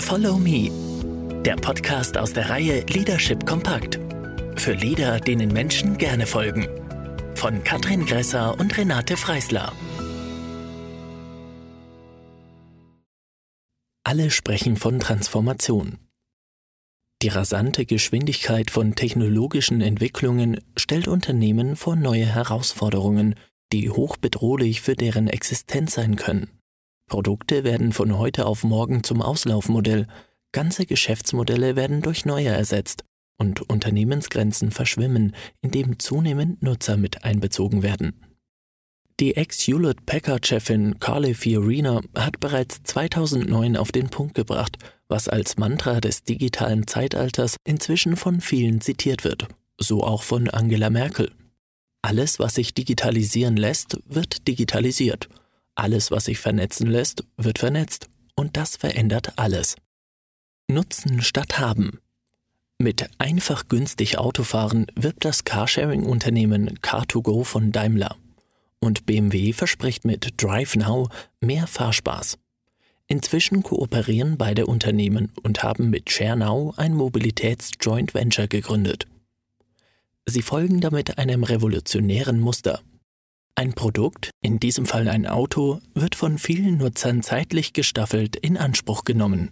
[0.00, 0.70] Follow Me,
[1.42, 3.98] der Podcast aus der Reihe Leadership Kompakt.
[4.56, 6.66] Für Leader, denen Menschen gerne folgen.
[7.34, 9.72] Von Katrin Gresser und Renate Freisler.
[14.02, 15.98] Alle sprechen von Transformation.
[17.22, 23.34] Die rasante Geschwindigkeit von technologischen Entwicklungen stellt Unternehmen vor neue Herausforderungen,
[23.72, 26.59] die hochbedrohlich für deren Existenz sein können.
[27.10, 30.06] Produkte werden von heute auf morgen zum Auslaufmodell,
[30.52, 33.04] ganze Geschäftsmodelle werden durch neue ersetzt
[33.36, 38.14] und Unternehmensgrenzen verschwimmen, indem zunehmend Nutzer mit einbezogen werden.
[39.18, 46.22] Die Ex-Hewlett-Packard-Chefin Carly Fiorina hat bereits 2009 auf den Punkt gebracht, was als Mantra des
[46.22, 49.48] digitalen Zeitalters inzwischen von vielen zitiert wird,
[49.78, 51.32] so auch von Angela Merkel.
[52.02, 55.28] Alles, was sich digitalisieren lässt, wird digitalisiert.
[55.80, 58.10] Alles, was sich vernetzen lässt, wird vernetzt.
[58.36, 59.76] Und das verändert alles.
[60.68, 62.00] Nutzen statt haben.
[62.78, 68.14] Mit einfach günstig Autofahren wirbt das Carsharing-Unternehmen Car2Go von Daimler.
[68.78, 71.08] Und BMW verspricht mit Drive Now
[71.40, 72.36] mehr Fahrspaß.
[73.06, 79.06] Inzwischen kooperieren beide Unternehmen und haben mit ShareNow ein Mobilitäts-Joint Venture gegründet.
[80.26, 82.82] Sie folgen damit einem revolutionären Muster.
[83.54, 89.04] Ein Produkt, in diesem Fall ein Auto, wird von vielen Nutzern zeitlich gestaffelt in Anspruch
[89.04, 89.50] genommen.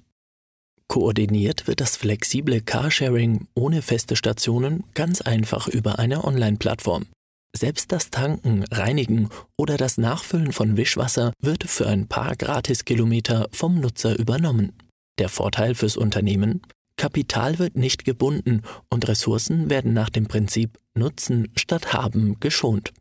[0.88, 7.06] Koordiniert wird das flexible Carsharing ohne feste Stationen ganz einfach über eine Online-Plattform.
[7.54, 13.80] Selbst das Tanken, Reinigen oder das Nachfüllen von Wischwasser wird für ein paar Gratiskilometer vom
[13.80, 14.72] Nutzer übernommen.
[15.18, 16.62] Der Vorteil fürs Unternehmen?
[16.96, 22.92] Kapital wird nicht gebunden und Ressourcen werden nach dem Prinzip Nutzen statt Haben geschont.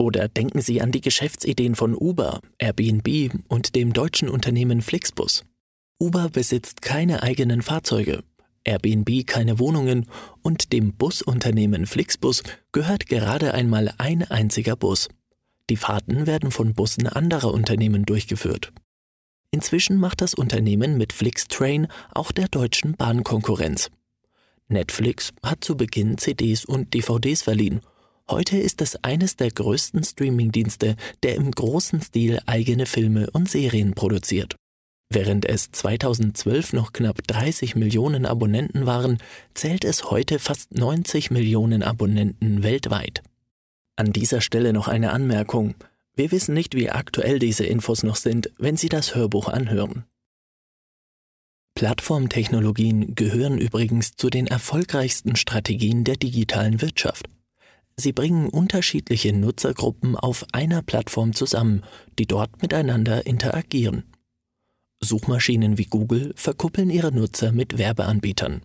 [0.00, 5.44] Oder denken Sie an die Geschäftsideen von Uber, Airbnb und dem deutschen Unternehmen Flixbus.
[6.00, 8.24] Uber besitzt keine eigenen Fahrzeuge,
[8.64, 10.06] Airbnb keine Wohnungen
[10.40, 12.42] und dem Busunternehmen Flixbus
[12.72, 15.08] gehört gerade einmal ein einziger Bus.
[15.68, 18.72] Die Fahrten werden von Bussen anderer Unternehmen durchgeführt.
[19.50, 23.90] Inzwischen macht das Unternehmen mit Flixtrain auch der deutschen Bahnkonkurrenz.
[24.68, 27.82] Netflix hat zu Beginn CDs und DVDs verliehen.
[28.30, 33.94] Heute ist es eines der größten Streamingdienste, der im großen Stil eigene Filme und Serien
[33.94, 34.54] produziert.
[35.12, 39.18] Während es 2012 noch knapp 30 Millionen Abonnenten waren,
[39.54, 43.24] zählt es heute fast 90 Millionen Abonnenten weltweit.
[43.96, 45.74] An dieser Stelle noch eine Anmerkung.
[46.14, 50.04] Wir wissen nicht, wie aktuell diese Infos noch sind, wenn Sie das Hörbuch anhören.
[51.74, 57.26] Plattformtechnologien gehören übrigens zu den erfolgreichsten Strategien der digitalen Wirtschaft.
[58.00, 61.82] Sie bringen unterschiedliche Nutzergruppen auf einer Plattform zusammen,
[62.18, 64.04] die dort miteinander interagieren.
[65.00, 68.62] Suchmaschinen wie Google verkuppeln ihre Nutzer mit Werbeanbietern.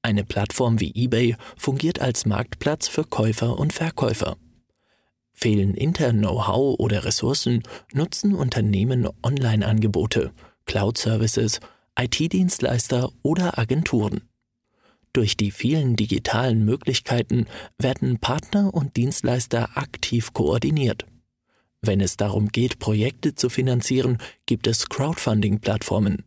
[0.00, 4.38] Eine Plattform wie eBay fungiert als Marktplatz für Käufer und Verkäufer.
[5.34, 7.62] Fehlen intern Know-how oder Ressourcen,
[7.92, 10.32] nutzen Unternehmen Online-Angebote,
[10.64, 11.60] Cloud-Services,
[11.98, 14.22] IT-Dienstleister oder Agenturen.
[15.12, 17.46] Durch die vielen digitalen Möglichkeiten
[17.78, 21.04] werden Partner und Dienstleister aktiv koordiniert.
[21.82, 26.24] Wenn es darum geht, Projekte zu finanzieren, gibt es Crowdfunding-Plattformen.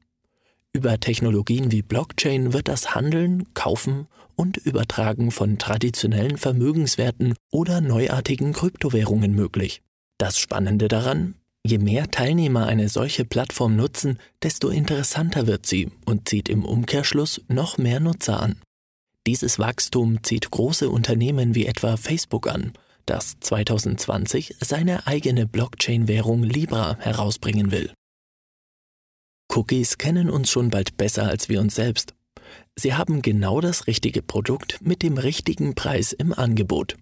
[0.73, 8.53] Über Technologien wie Blockchain wird das Handeln, Kaufen und Übertragen von traditionellen Vermögenswerten oder neuartigen
[8.53, 9.83] Kryptowährungen möglich.
[10.17, 16.27] Das Spannende daran, je mehr Teilnehmer eine solche Plattform nutzen, desto interessanter wird sie und
[16.27, 18.59] zieht im Umkehrschluss noch mehr Nutzer an.
[19.25, 22.73] Dieses Wachstum zieht große Unternehmen wie etwa Facebook an
[23.05, 27.91] das 2020 seine eigene Blockchain-Währung Libra herausbringen will.
[29.49, 32.15] Cookies kennen uns schon bald besser als wir uns selbst.
[32.75, 36.95] Sie haben genau das richtige Produkt mit dem richtigen Preis im Angebot.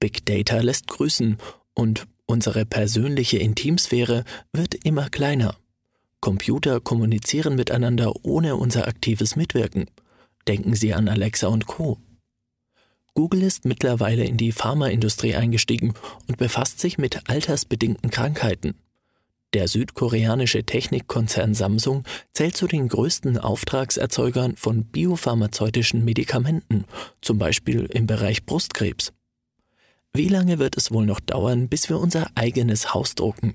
[0.00, 1.38] Big Data lässt grüßen
[1.74, 5.56] und unsere persönliche Intimsphäre wird immer kleiner.
[6.20, 9.86] Computer kommunizieren miteinander ohne unser aktives Mitwirken.
[10.48, 11.98] Denken Sie an Alexa und Co.
[13.12, 15.92] Google ist mittlerweile in die Pharmaindustrie eingestiegen
[16.26, 18.74] und befasst sich mit altersbedingten Krankheiten.
[19.52, 26.84] Der südkoreanische Technikkonzern Samsung zählt zu den größten Auftragserzeugern von biopharmazeutischen Medikamenten,
[27.20, 29.12] zum Beispiel im Bereich Brustkrebs.
[30.14, 33.54] Wie lange wird es wohl noch dauern, bis wir unser eigenes Haus drucken?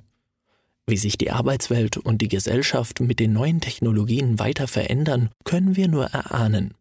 [0.85, 5.87] Wie sich die Arbeitswelt und die Gesellschaft mit den neuen Technologien weiter verändern, können wir
[5.87, 6.75] nur erahnen.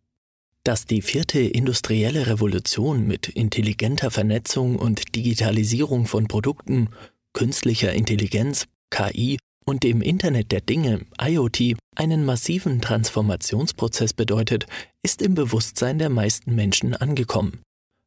[0.65, 6.91] Dass die vierte industrielle Revolution mit intelligenter Vernetzung und Digitalisierung von Produkten,
[7.33, 14.67] künstlicher Intelligenz, KI und dem Internet der Dinge, IoT, einen massiven Transformationsprozess bedeutet,
[15.03, 17.61] ist im Bewusstsein der meisten Menschen angekommen.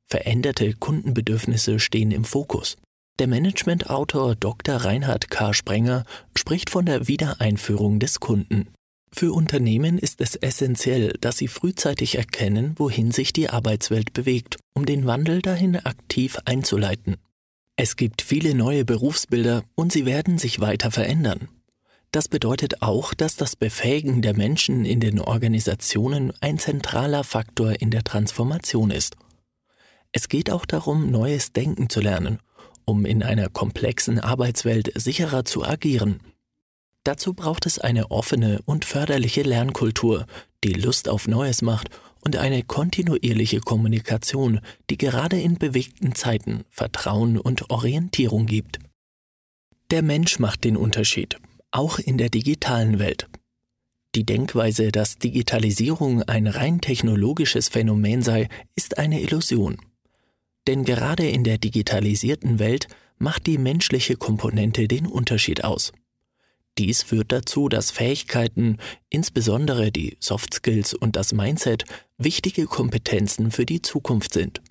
[0.08, 2.78] Veränderte Kundenbedürfnisse stehen im Fokus.
[3.20, 4.78] Der Managementautor Dr.
[4.78, 5.54] Reinhard K.
[5.54, 6.06] Sprenger
[6.38, 8.68] spricht von der Wiedereinführung des Kunden.
[9.12, 14.86] Für Unternehmen ist es essentiell, dass sie frühzeitig erkennen, wohin sich die Arbeitswelt bewegt, um
[14.86, 17.16] den Wandel dahin aktiv einzuleiten.
[17.78, 21.50] Es gibt viele neue Berufsbilder und sie werden sich weiter verändern.
[22.12, 27.92] Das bedeutet auch, dass das Befähigen der Menschen in den Organisationen ein zentraler Faktor in
[27.92, 29.18] der Transformation ist.
[30.14, 32.40] Es geht auch darum, neues Denken zu lernen,
[32.86, 36.22] um in einer komplexen Arbeitswelt sicherer zu agieren.
[37.06, 40.26] Dazu braucht es eine offene und förderliche Lernkultur,
[40.64, 41.90] die Lust auf Neues macht
[42.22, 44.60] und eine kontinuierliche Kommunikation,
[44.90, 48.80] die gerade in bewegten Zeiten Vertrauen und Orientierung gibt.
[49.92, 51.38] Der Mensch macht den Unterschied,
[51.70, 53.28] auch in der digitalen Welt.
[54.16, 59.78] Die Denkweise, dass Digitalisierung ein rein technologisches Phänomen sei, ist eine Illusion.
[60.66, 62.88] Denn gerade in der digitalisierten Welt
[63.20, 65.92] macht die menschliche Komponente den Unterschied aus.
[66.78, 68.78] Dies führt dazu, dass Fähigkeiten,
[69.10, 71.86] insbesondere die Soft Skills und das Mindset,
[72.18, 74.62] wichtige Kompetenzen für die Zukunft sind.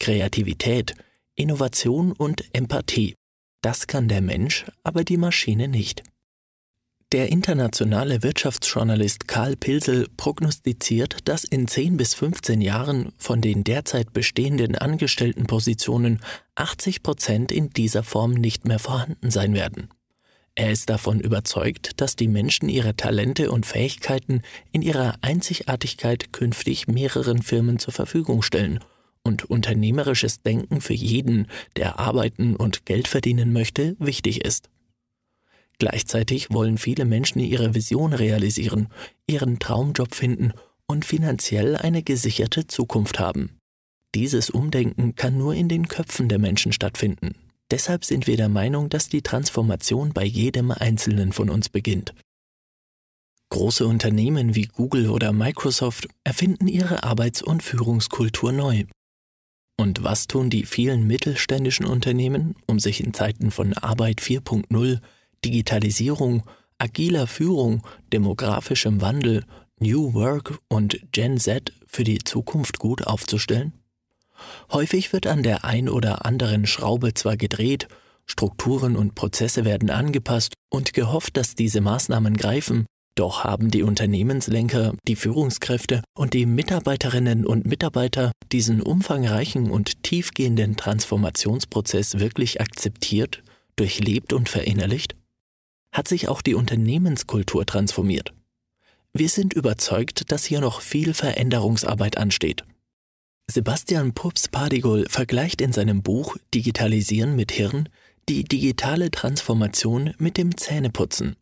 [0.00, 0.94] Kreativität,
[1.36, 3.14] Innovation und Empathie.
[3.62, 6.02] Das kann der Mensch, aber die Maschine nicht.
[7.12, 14.12] Der internationale Wirtschaftsjournalist Karl Pilsel prognostiziert, dass in 10 bis 15 Jahren von den derzeit
[14.12, 16.20] bestehenden Angestelltenpositionen
[16.56, 19.88] 80 Prozent in dieser Form nicht mehr vorhanden sein werden.
[20.58, 26.88] Er ist davon überzeugt, dass die Menschen ihre Talente und Fähigkeiten in ihrer Einzigartigkeit künftig
[26.88, 28.80] mehreren Firmen zur Verfügung stellen
[29.22, 31.46] und unternehmerisches Denken für jeden,
[31.76, 34.68] der arbeiten und Geld verdienen möchte, wichtig ist.
[35.78, 38.88] Gleichzeitig wollen viele Menschen ihre Vision realisieren,
[39.28, 40.50] ihren Traumjob finden
[40.88, 43.60] und finanziell eine gesicherte Zukunft haben.
[44.16, 47.36] Dieses Umdenken kann nur in den Köpfen der Menschen stattfinden.
[47.70, 52.14] Deshalb sind wir der Meinung, dass die Transformation bei jedem Einzelnen von uns beginnt.
[53.50, 58.84] Große Unternehmen wie Google oder Microsoft erfinden ihre Arbeits- und Führungskultur neu.
[59.78, 65.00] Und was tun die vielen mittelständischen Unternehmen, um sich in Zeiten von Arbeit 4.0,
[65.44, 66.42] Digitalisierung,
[66.78, 69.44] agiler Führung, demografischem Wandel,
[69.78, 73.72] New Work und Gen Z für die Zukunft gut aufzustellen?
[74.72, 77.88] Häufig wird an der ein oder anderen Schraube zwar gedreht,
[78.26, 82.86] Strukturen und Prozesse werden angepasst und gehofft, dass diese Maßnahmen greifen,
[83.18, 90.76] doch haben die Unternehmenslenker, die Führungskräfte und die Mitarbeiterinnen und Mitarbeiter diesen umfangreichen und tiefgehenden
[90.76, 93.42] Transformationsprozess wirklich akzeptiert,
[93.74, 95.16] durchlebt und verinnerlicht?
[95.92, 98.34] Hat sich auch die Unternehmenskultur transformiert?
[99.12, 102.64] Wir sind überzeugt, dass hier noch viel Veränderungsarbeit ansteht.
[103.50, 107.88] Sebastian Pups-Pardigol vergleicht in seinem Buch Digitalisieren mit Hirn
[108.28, 111.36] die digitale Transformation mit dem Zähneputzen.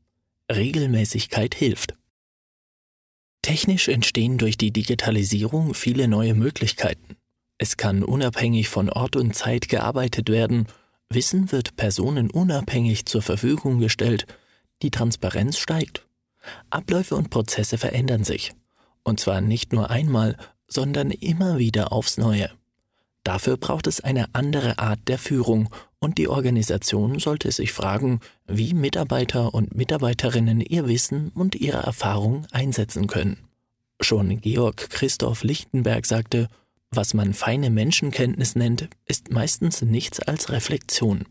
[0.51, 1.95] Regelmäßigkeit hilft.
[3.43, 7.17] Technisch entstehen durch die Digitalisierung viele neue Möglichkeiten.
[7.59, 10.69] Es kann unabhängig von Ort und Zeit gearbeitet werden,
[11.09, 14.27] Wissen wird personenunabhängig zur Verfügung gestellt,
[14.83, 16.07] die Transparenz steigt.
[16.71, 18.53] Abläufe und Prozesse verändern sich.
[19.03, 20.37] Und zwar nicht nur einmal,
[20.69, 22.51] sondern immer wieder aufs Neue.
[23.25, 25.69] Dafür braucht es eine andere Art der Führung
[25.99, 32.47] und die Organisation sollte sich fragen, wie Mitarbeiter und Mitarbeiterinnen ihr Wissen und ihre Erfahrung
[32.53, 33.39] einsetzen können.
[34.01, 36.49] Schon Georg Christoph Lichtenberg sagte,
[36.91, 41.25] was man feine Menschenkenntnis nennt, ist meistens nichts als Reflexion.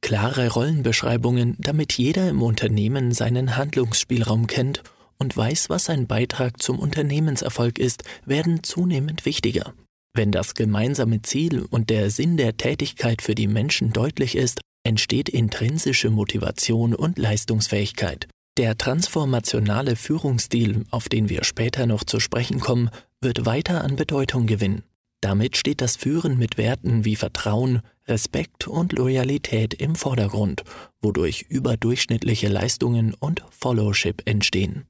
[0.00, 4.82] Klare Rollenbeschreibungen, damit jeder im Unternehmen seinen Handlungsspielraum kennt
[5.20, 9.74] und weiß, was sein Beitrag zum Unternehmenserfolg ist, werden zunehmend wichtiger.
[10.12, 15.28] Wenn das gemeinsame Ziel und der Sinn der Tätigkeit für die Menschen deutlich ist, entsteht
[15.28, 18.26] intrinsische Motivation und Leistungsfähigkeit.
[18.56, 24.46] Der transformationale Führungsstil, auf den wir später noch zu sprechen kommen, wird weiter an Bedeutung
[24.46, 24.82] gewinnen.
[25.20, 30.64] Damit steht das Führen mit Werten wie Vertrauen, Respekt und Loyalität im Vordergrund,
[31.00, 34.86] wodurch überdurchschnittliche Leistungen und Followship entstehen.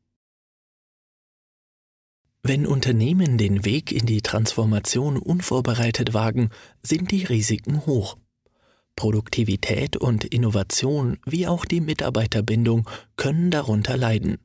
[2.43, 6.49] Wenn Unternehmen den Weg in die Transformation unvorbereitet wagen,
[6.83, 8.17] sind die Risiken hoch.
[8.97, 14.39] Produktivität und Innovation wie auch die Mitarbeiterbindung können darunter leiden.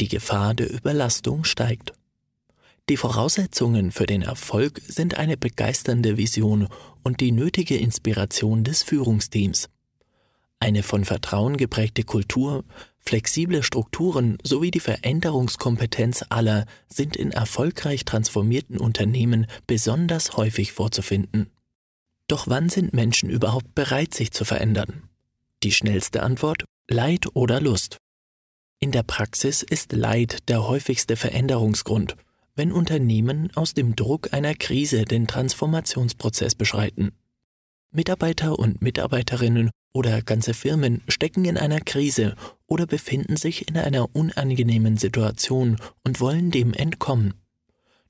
[0.00, 1.92] Die Gefahr der Überlastung steigt.
[2.90, 6.68] Die Voraussetzungen für den Erfolg sind eine begeisternde Vision
[7.02, 9.68] und die nötige Inspiration des Führungsteams.
[10.60, 12.64] Eine von Vertrauen geprägte Kultur,
[13.08, 21.50] flexible Strukturen sowie die Veränderungskompetenz aller sind in erfolgreich transformierten Unternehmen besonders häufig vorzufinden.
[22.28, 25.08] Doch wann sind Menschen überhaupt bereit, sich zu verändern?
[25.62, 27.96] Die schnellste Antwort Leid oder Lust.
[28.78, 32.14] In der Praxis ist Leid der häufigste Veränderungsgrund,
[32.56, 37.12] wenn Unternehmen aus dem Druck einer Krise den Transformationsprozess beschreiten.
[37.90, 42.34] Mitarbeiter und Mitarbeiterinnen oder ganze Firmen stecken in einer Krise
[42.66, 47.34] oder befinden sich in einer unangenehmen Situation und wollen dem entkommen.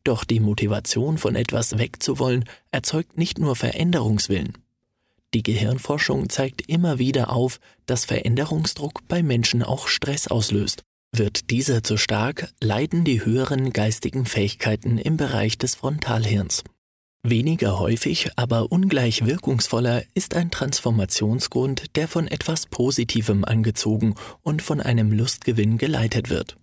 [0.05, 4.57] Doch die Motivation von etwas wegzuwollen erzeugt nicht nur Veränderungswillen.
[5.35, 10.85] Die Gehirnforschung zeigt immer wieder auf, dass Veränderungsdruck bei Menschen auch Stress auslöst.
[11.13, 16.65] Wird dieser zu stark, leiden die höheren geistigen Fähigkeiten im Bereich des Frontalhirns.
[17.25, 24.81] Weniger häufig, aber ungleich wirkungsvoller ist ein Transformationsgrund, der von etwas Positivem angezogen und von
[24.81, 26.57] einem Lustgewinn geleitet wird.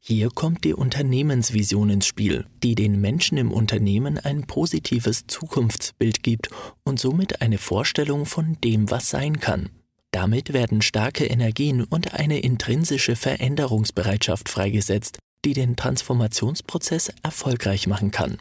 [0.00, 6.48] Hier kommt die Unternehmensvision ins Spiel, die den Menschen im Unternehmen ein positives Zukunftsbild gibt
[6.84, 9.68] und somit eine Vorstellung von dem, was sein kann.
[10.10, 18.38] Damit werden starke Energien und eine intrinsische Veränderungsbereitschaft freigesetzt, die den Transformationsprozess erfolgreich machen kann.